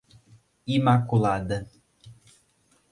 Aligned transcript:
Imaculada 0.75 1.57